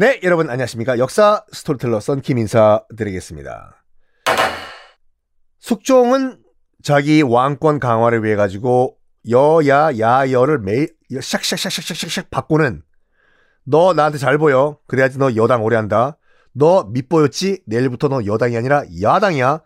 네, 0.00 0.20
여러분 0.22 0.48
안녕하십니까. 0.48 0.96
역사 1.00 1.44
스토리텔러 1.50 1.98
썬킴 1.98 2.38
인사드리겠습니다. 2.38 3.82
숙종은 5.58 6.38
자기 6.84 7.20
왕권 7.22 7.80
강화를 7.80 8.22
위해 8.22 8.36
가지고 8.36 8.96
여야 9.28 9.98
야여를 9.98 10.60
매일 10.60 10.94
샥샥샥샥샥샥 11.10 12.30
바꾸는 12.30 12.84
너 13.64 13.92
나한테 13.92 14.18
잘 14.18 14.38
보여. 14.38 14.78
그래야지 14.86 15.18
너 15.18 15.34
여당 15.34 15.64
오래 15.64 15.74
한다. 15.74 16.16
너 16.52 16.84
밉보였지? 16.84 17.64
내일부터 17.66 18.06
너 18.06 18.24
여당이 18.24 18.56
아니라 18.56 18.84
야당이야. 19.02 19.62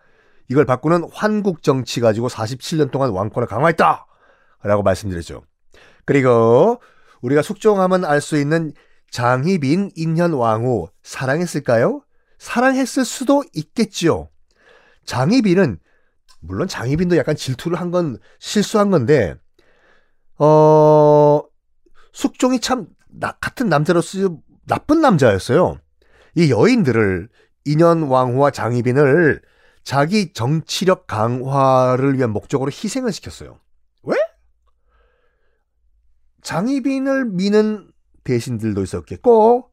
이걸 0.49 0.65
바꾸는 0.65 1.11
환국 1.13 1.63
정치 1.63 2.01
가지고 2.01 2.29
47년 2.29 2.91
동안 2.91 3.11
왕권을 3.11 3.47
강화했다. 3.47 4.07
라고 4.63 4.83
말씀드렸죠. 4.83 5.43
그리고 6.07 6.81
우리가 7.21 7.43
숙종하면 7.43 8.07
알 8.07 8.23
수 8.23 8.39
있는 8.39 8.73
장희빈 9.13 9.93
인현 9.95 10.33
왕후 10.33 10.89
사랑했을까요? 11.03 12.03
사랑했을 12.39 13.05
수도 13.05 13.45
있겠지요. 13.55 14.29
장희빈은 15.05 15.79
물론 16.41 16.67
장희빈도 16.67 17.17
약간 17.17 17.37
질투를 17.37 17.79
한 17.79 17.93
건 17.93 18.19
실수한 18.41 18.91
건데 18.91 19.37
어 20.39 21.43
숙종이 22.13 22.59
참 22.59 22.89
나, 23.09 23.33
같은 23.33 23.69
남자로서 23.69 24.39
나쁜 24.67 25.01
남자였어요. 25.03 25.79
이 26.35 26.51
여인들을 26.51 27.29
인현 27.67 28.05
왕후와 28.05 28.51
장희빈을 28.51 29.43
자기 29.85 30.33
정치력 30.33 31.07
강화를 31.07 32.17
위한 32.17 32.31
목적으로 32.31 32.71
희생을 32.71 33.13
시켰어요. 33.13 33.59
왜? 34.05 34.17
장희빈을 36.43 37.27
미는 37.27 37.92
대신들도 38.25 38.83
있었겠고 38.83 39.71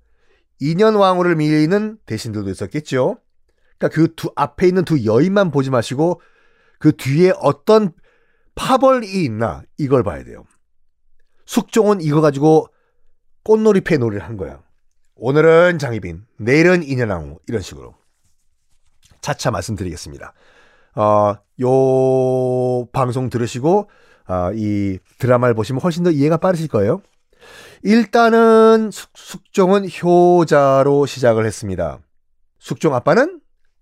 인현 0.60 0.96
왕후를 0.96 1.36
미는 1.36 1.98
대신들도 2.06 2.50
있었겠죠. 2.50 3.20
그러니까 3.78 3.96
그 3.96 4.14
두 4.16 4.32
앞에 4.36 4.68
있는 4.68 4.84
두 4.84 5.06
여인만 5.06 5.52
보지 5.52 5.70
마시고 5.70 6.22
그 6.80 6.96
뒤에 6.96 7.34
어떤 7.40 7.94
파벌이 8.56 9.24
있나 9.24 9.64
이걸 9.78 10.04
봐야 10.04 10.24
돼요. 10.24 10.44
숙종은 11.46 12.02
이거 12.02 12.22
가지고 12.22 12.68
꽃놀이패 13.44 13.98
놀이를 13.98 14.24
한 14.24 14.38
거야. 14.38 14.62
오늘은 15.16 15.80
장희빈, 15.80 16.26
내일은 16.38 16.84
인현왕후 16.84 17.40
이런 17.48 17.62
식으로 17.62 17.96
차차 19.22 19.52
말씀드리겠습니다. 19.52 20.34
어, 20.96 21.36
요 21.62 22.86
방송 22.92 23.30
들으시고 23.30 23.90
어, 24.28 24.52
이 24.54 25.00
드라마를 25.18 25.56
보시면 25.56 25.82
훨씬 25.82 26.04
더 26.04 26.12
이해가 26.12 26.38
빠르실 26.38 26.68
거예요. 26.68 27.02
일단은 27.84 28.92
숙, 28.92 29.10
숙종은 29.16 29.88
효자로 29.90 31.06
시작을 31.06 31.46
했습니다. 31.46 32.00
숙종 32.60 32.94
아빠는 32.94 33.40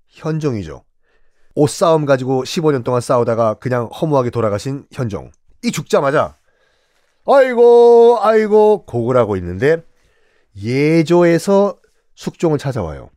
현종이죠. 0.08 0.84
옷싸움 1.56 2.06
가지고 2.06 2.44
15년 2.44 2.84
동안 2.84 3.02
싸우다가 3.02 3.56
그냥 3.56 3.88
허무하게 3.88 4.30
돌아가신 4.30 4.86
현종. 4.92 5.32
이 5.64 5.72
죽자마자 5.72 6.36
아이고 7.26 8.20
아이고 8.22 8.86
곡을 8.86 9.18
하고 9.18 9.36
있는데 9.38 9.84
예조에서 10.56 11.76
숙종을 12.16 12.58
찾아와요. 12.60 13.10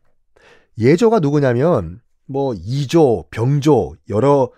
예조가 0.79 1.19
누구냐면 1.19 2.01
뭐 2.25 2.53
이조, 2.55 3.25
병조 3.29 3.95
여러 4.09 4.51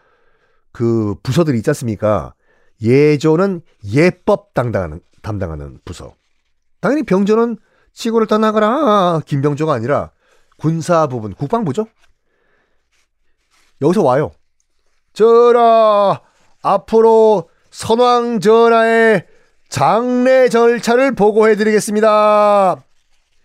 그 0.72 1.16
부서들이 1.22 1.58
있지 1.58 1.70
않습니까? 1.72 2.34
예조는 2.82 3.62
예법 3.92 4.54
담당하는 4.54 5.02
담당하는 5.24 5.80
부서. 5.84 6.14
당연히 6.82 7.02
병조는 7.04 7.58
치고를 7.94 8.28
떠나거라 8.28 9.22
김병조가 9.26 9.74
아니라 9.74 10.12
군사 10.58 11.08
부분 11.08 11.34
국방부죠. 11.34 11.88
여기서 13.82 14.04
와요. 14.04 14.32
전하 15.14 16.22
앞으로 16.62 17.50
선왕 17.72 18.40
전하의 18.40 19.28
장례 19.70 20.50
절차를 20.50 21.16
보고해드리겠습니다. 21.16 22.84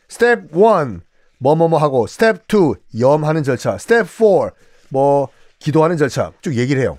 스텝 0.08 0.54
1 0.54 1.00
뭐뭐뭐 1.38 1.78
하고 1.78 2.06
스텝 2.06 2.44
2 2.52 3.00
염하는 3.00 3.42
절차 3.42 3.78
스텝 3.78 4.06
4뭐 4.06 5.28
기도하는 5.58 5.96
절차 5.96 6.32
쭉 6.40 6.56
얘기를 6.56 6.82
해요. 6.82 6.98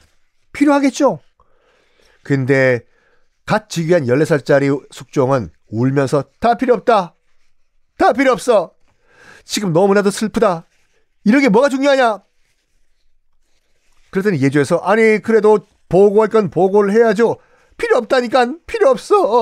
필요하겠죠? 0.53 1.19
근데 2.23 2.81
갓 3.49 3.67
즉위한 3.67 4.03
14살짜리 4.03 4.79
숙종은 4.91 5.49
울면서 5.71 6.23
다 6.39 6.53
필요 6.53 6.75
없다. 6.75 7.15
다 7.97 8.13
필요 8.13 8.31
없어. 8.31 8.75
지금 9.43 9.73
너무나도 9.73 10.11
슬프다. 10.11 10.67
이런 11.23 11.41
게 11.41 11.49
뭐가 11.49 11.67
중요하냐? 11.69 12.19
그랬더니 14.11 14.39
예조에서 14.39 14.77
아니 14.77 15.17
그래도 15.17 15.65
보고할 15.87 16.29
건 16.29 16.51
보고를 16.51 16.93
해야죠. 16.93 17.37
필요 17.75 17.97
없다니까 17.97 18.53
필요 18.67 18.87
없어. 18.89 19.19
어, 19.19 19.39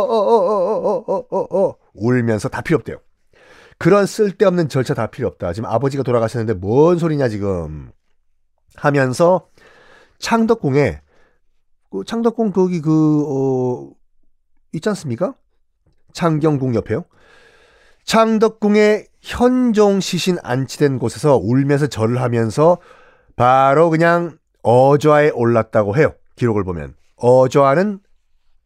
어, 1.04 1.68
어, 1.68 1.76
울면서 1.94 2.48
다 2.48 2.62
필요 2.62 2.78
없대요. 2.78 3.02
그런 3.78 4.06
쓸데없는 4.06 4.70
절차 4.70 4.94
다 4.94 5.08
필요 5.08 5.28
없다. 5.28 5.52
지금 5.52 5.68
아버지가 5.70 6.04
돌아가셨는데 6.04 6.54
뭔 6.62 6.98
소리냐 6.98 7.28
지금 7.28 7.92
하면서 8.78 9.50
창덕궁에 10.20 11.02
그 11.92 12.04
창덕궁 12.06 12.52
거기 12.54 12.80
그 12.82 13.24
어, 13.28 13.97
있지 14.74 14.90
않습니까? 14.90 15.34
창경궁 16.14 16.76
옆에요. 16.76 17.06
창덕궁에 18.06 19.06
현종 19.22 20.00
시신 20.00 20.38
안치된 20.42 20.98
곳에서 21.00 21.38
울면서 21.38 21.88
절을 21.88 22.22
하면서 22.22 22.78
바로 23.36 23.90
그냥 23.90 24.38
어좌에 24.64 25.30
올랐다고 25.32 25.98
해요. 25.98 26.14
기록을 26.36 26.64
보면 26.64 26.96
어좌는 27.18 28.00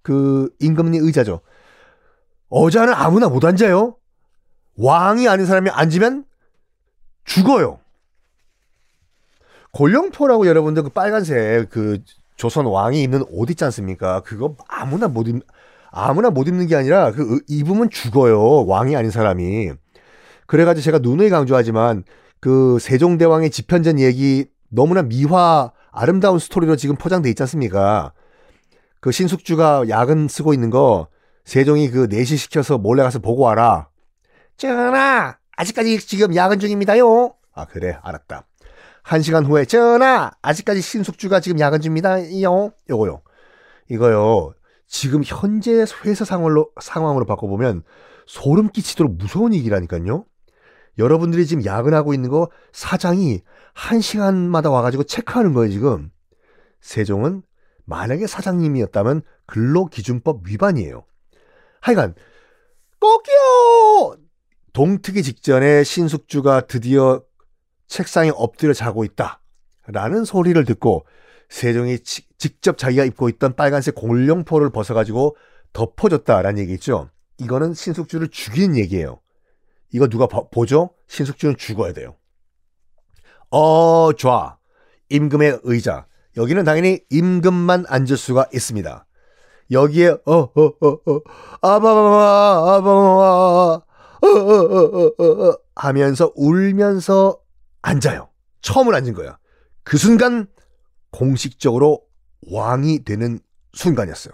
그 0.03 0.50
임금님 0.59 1.03
의자죠. 1.03 1.41
어좌는 2.50 2.94
아무나 2.94 3.30
못 3.30 3.44
앉아요. 3.44 3.95
왕이 4.77 5.27
아닌 5.27 5.45
사람이 5.45 5.69
앉으면 5.69 6.25
죽어요. 7.25 7.80
골룡포라고 9.71 10.47
여러분들 10.47 10.83
그 10.83 10.89
빨간색 10.89 11.69
그 11.69 12.00
조선 12.36 12.65
왕이 12.65 13.01
입는 13.04 13.24
옷 13.30 13.50
있지 13.50 13.63
않습니까? 13.65 14.21
그거 14.21 14.56
아무나 14.68 15.07
못 15.07 15.27
입, 15.27 15.42
아무나 15.92 16.30
못 16.30 16.48
입는 16.48 16.68
게 16.68 16.76
아니라 16.76 17.12
그 17.12 17.42
입으면 17.48 17.90
죽어요. 17.90 18.66
왕이 18.66 18.96
아닌 18.96 19.12
사람이. 19.12 19.72
그래가지고 20.48 20.84
제가 20.84 21.00
누누이 21.00 21.30
강조하지만 21.30 22.04
그 22.40 22.80
세종대왕의 22.80 23.52
집현전 23.52 24.00
얘기 24.00 24.46
너무나 24.70 25.04
미화 25.04 25.72
아름다운 25.92 26.40
스토리로 26.40 26.78
지금 26.78 26.96
포장돼 26.96 27.30
있지 27.30 27.44
않습니까? 27.44 28.14
그 29.02 29.12
신숙주가 29.12 29.90
야근 29.90 30.28
쓰고 30.28 30.54
있는 30.54 30.70
거 30.70 31.08
세종이 31.44 31.90
그 31.90 32.08
내시 32.10 32.38
시켜서 32.38 32.78
몰래 32.78 33.04
가서 33.04 33.20
보고 33.20 33.44
와라. 33.44 33.90
전하, 34.58 35.38
아직까지 35.58 36.00
지금 36.00 36.36
야근 36.36 36.60
중입니다요. 36.60 37.34
아 37.54 37.66
그래, 37.66 37.98
알았다. 38.02 38.46
한 39.04 39.22
시간 39.22 39.46
후에 39.46 39.66
전하, 39.66 40.32
아직까지 40.42 40.82
신숙주가 40.82 41.40
지금 41.40 41.60
야근 41.60 41.82
중입니다요. 41.82 42.72
요거요. 42.90 43.22
이거요. 43.90 44.54
지금 44.92 45.24
현재 45.26 45.86
회사 46.04 46.26
상황으로 46.26 46.70
상황으로 46.82 47.26
바꿔보면 47.26 47.84
소름 48.28 48.70
끼치도록 48.70 49.16
무서운 49.16 49.54
얘기라니까요. 49.54 50.26
여러분들이 50.98 51.48
지금 51.48 51.64
야근하고 51.64 52.14
있는 52.14 52.30
거 52.30 52.50
사장이 52.74 53.42
한 53.74 54.02
시간마다 54.02 54.70
와가지고 54.70 55.06
체크하는 55.06 55.54
거예요, 55.54 55.72
지금. 55.72 56.12
세종은 56.82 57.42
만약에 57.86 58.28
사장님이었다면 58.28 59.22
근로기준법 59.46 60.42
위반이에요. 60.46 61.06
하여간, 61.80 62.14
꼭이요! 63.00 64.18
동트기 64.74 65.24
직전에 65.24 65.86
신숙주가 65.86 66.68
드디어 66.68 67.24
책상에 67.88 68.30
엎드려 68.36 68.74
자고 68.74 69.06
있다. 69.06 69.42
라는 69.88 70.26
소리를 70.26 70.64
듣고 70.66 71.06
세종이 71.51 72.00
지, 72.00 72.24
직접 72.38 72.77
자기가 72.77 73.03
입고 73.03 73.27
있던 73.30 73.56
빨간색 73.56 73.94
공룡포를 73.94 74.71
벗어가지고 74.71 75.36
덮어줬다라는 75.74 76.59
얘기죠. 76.63 77.09
이거는 77.38 77.74
신숙주를 77.74 78.30
죽이는 78.30 78.77
얘기예요. 78.77 79.19
이거 79.92 80.07
누가 80.07 80.27
보죠? 80.27 80.92
신숙주는 81.07 81.57
죽어야 81.57 81.92
돼요. 81.92 82.15
어, 83.50 84.13
좋아. 84.13 84.57
임금의 85.09 85.59
의자. 85.63 86.07
여기는 86.38 86.63
당연히 86.63 87.01
임금만 87.09 87.83
앉을 87.88 88.15
수가 88.15 88.47
있습니다. 88.54 89.06
여기에 89.71 90.07
어, 90.25 90.33
어, 90.33 90.51
어, 90.56 90.88
어, 90.88 91.21
아바바바, 91.62 92.75
아바바바, 92.77 93.81
어, 94.21 94.27
어, 94.27 94.27
어, 94.27 95.13
어, 95.18 95.50
어, 95.50 95.57
하면서 95.75 96.31
울면서 96.36 97.42
앉아요. 97.81 98.30
처음으로 98.62 98.95
앉은 98.95 99.13
거야. 99.13 99.38
그 99.83 99.97
순간 99.97 100.47
공식적으로 101.12 102.02
왕이 102.50 103.04
되는 103.04 103.40
순간이었어요. 103.74 104.34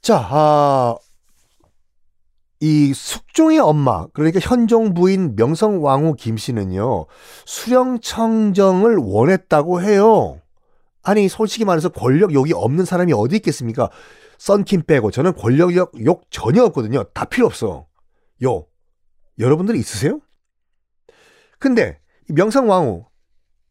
자, 0.00 0.18
아, 0.30 0.96
이 2.60 2.92
숙종의 2.94 3.58
엄마, 3.58 4.06
그러니까 4.08 4.40
현종 4.40 4.94
부인 4.94 5.34
명성왕후 5.36 6.14
김씨는요, 6.14 7.06
수령청정을 7.44 8.96
원했다고 8.96 9.82
해요. 9.82 10.40
아니, 11.02 11.28
솔직히 11.28 11.64
말해서 11.64 11.88
권력욕이 11.90 12.52
없는 12.52 12.84
사람이 12.84 13.12
어디 13.12 13.36
있겠습니까? 13.36 13.90
썬킴 14.38 14.82
빼고 14.84 15.10
저는 15.10 15.34
권력욕 15.34 15.92
욕 16.04 16.24
전혀 16.30 16.62
없거든요. 16.64 17.04
다 17.14 17.24
필요 17.24 17.46
없어. 17.46 17.86
요. 18.44 18.66
여러분들 19.38 19.76
있으세요? 19.76 20.20
근데 21.58 22.00
명성왕후 22.28 23.04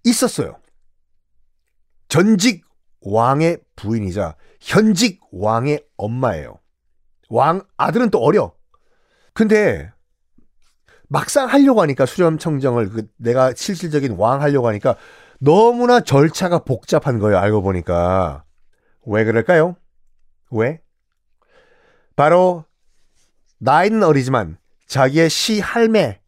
있었어요. 0.06 0.58
전직 2.08 2.66
왕의 3.02 3.60
부인이자 3.76 4.36
현직 4.62 5.20
왕의 5.32 5.84
엄마예요. 5.98 6.60
왕 7.30 7.64
아들은 7.78 8.10
또 8.12 8.20
어려. 8.20 8.54
근데 9.34 9.92
막상 11.08 11.48
하려고 11.48 11.82
하니까 11.82 12.06
수렴 12.06 12.38
청정을 12.38 12.90
그 12.90 13.08
내가 13.18 13.54
실질적인 13.54 14.14
왕 14.14 14.42
하려고 14.42 14.68
하니까 14.68 14.96
너무나 15.40 16.00
절차가 16.00 16.60
복잡한 16.60 17.20
거예요. 17.20 17.38
알고 17.38 17.62
보니까 17.62 18.46
왜 19.06 19.24
그럴까요? 19.26 19.76
왜? 20.52 20.82
바로 22.16 22.66
나이는 23.60 24.04
어리지만 24.04 24.58
자기의 24.88 25.30
시 25.30 25.60
할매, 25.60 26.22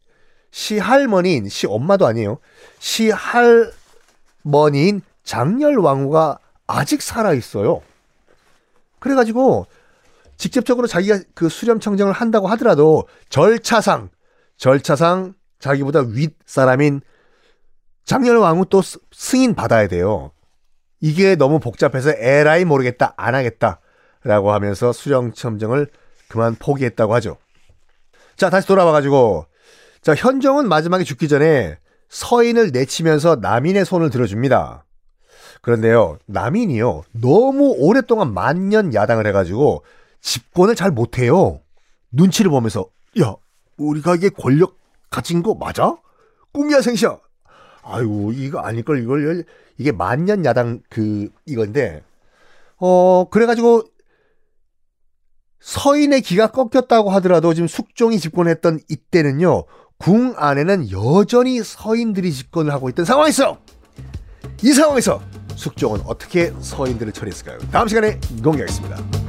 시할머니인 0.58 1.48
시엄마도 1.48 2.04
아니에요. 2.08 2.38
시할머니인 2.80 3.72
장렬 5.22 5.78
왕후가 5.78 6.40
아직 6.66 7.00
살아 7.00 7.32
있어요. 7.32 7.80
그래가지고 8.98 9.66
직접적으로 10.36 10.88
자기가 10.88 11.20
그 11.34 11.48
수렴 11.48 11.78
청정을 11.78 12.12
한다고 12.12 12.48
하더라도 12.48 13.06
절차상 13.28 14.10
절차상 14.56 15.34
자기보다 15.60 16.00
윗 16.00 16.36
사람인 16.44 17.02
장렬 18.04 18.36
왕후 18.38 18.66
또 18.66 18.82
승인 19.12 19.54
받아야 19.54 19.86
돼요. 19.86 20.32
이게 21.00 21.36
너무 21.36 21.60
복잡해서 21.60 22.10
에라이 22.16 22.64
모르겠다 22.64 23.14
안 23.16 23.36
하겠다라고 23.36 24.52
하면서 24.52 24.92
수령 24.92 25.32
청정을 25.32 25.86
그만 26.26 26.56
포기했다고 26.56 27.14
하죠. 27.14 27.36
자 28.36 28.50
다시 28.50 28.66
돌아와 28.66 28.90
가지고 28.90 29.46
자 30.08 30.14
현정은 30.14 30.70
마지막에 30.70 31.04
죽기 31.04 31.28
전에 31.28 31.76
서인을 32.08 32.70
내치면서 32.72 33.36
남인의 33.42 33.84
손을 33.84 34.08
들어줍니다. 34.08 34.86
그런데요, 35.60 36.16
남인이요, 36.24 37.02
너무 37.12 37.74
오랫동안 37.76 38.32
만년 38.32 38.94
야당을 38.94 39.26
해가지고 39.26 39.84
집권을 40.22 40.76
잘 40.76 40.92
못해요. 40.92 41.60
눈치를 42.10 42.50
보면서, 42.50 42.86
야, 43.20 43.34
우리가 43.76 44.14
이게 44.14 44.30
권력 44.30 44.78
가진 45.10 45.42
거 45.42 45.54
맞아? 45.54 45.94
꿈이야 46.54 46.80
생시야. 46.80 47.18
아이고, 47.82 48.32
이거 48.32 48.60
아닐걸, 48.60 49.02
이걸, 49.02 49.44
이게 49.76 49.92
만년 49.92 50.46
야당 50.46 50.80
그, 50.88 51.28
이건데, 51.44 52.02
어, 52.78 53.28
그래가지고, 53.28 53.82
서인의 55.60 56.22
기가 56.22 56.46
꺾였다고 56.46 57.10
하더라도 57.10 57.52
지금 57.52 57.68
숙종이 57.68 58.18
집권했던 58.18 58.80
이때는요, 58.88 59.64
궁 59.98 60.34
안에는 60.36 60.92
여전히 60.92 61.62
서인들이 61.62 62.32
집권을 62.32 62.72
하고 62.72 62.88
있던 62.88 63.04
상황이었어요. 63.04 63.58
이 64.62 64.72
상황에서 64.72 65.20
숙종은 65.56 66.02
어떻게 66.06 66.52
서인들을 66.60 67.12
처리했을까요? 67.12 67.58
다음 67.72 67.88
시간에 67.88 68.18
공개하겠습니다. 68.42 69.27